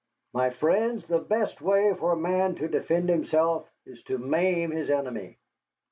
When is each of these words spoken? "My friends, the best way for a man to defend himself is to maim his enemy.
"My 0.33 0.49
friends, 0.49 1.05
the 1.05 1.19
best 1.19 1.61
way 1.61 1.93
for 1.93 2.13
a 2.13 2.17
man 2.17 2.55
to 2.55 2.67
defend 2.67 3.07
himself 3.07 3.69
is 3.85 4.01
to 4.05 4.17
maim 4.17 4.71
his 4.71 4.89
enemy. 4.89 5.37